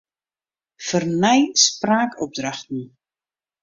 Fernij 0.87 1.49
spraakopdrachten. 1.53 2.97